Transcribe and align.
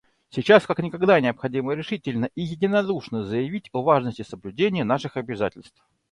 Сейчас 0.31 0.65
как 0.65 0.79
никогда 0.79 1.19
необходимо 1.21 1.73
решительно 1.75 2.27
и 2.33 2.41
единодушно 2.41 3.23
заявить 3.23 3.69
о 3.71 3.83
важности 3.83 4.23
соблюдения 4.23 4.83
наших 4.83 5.15
обязательств. 5.15 5.79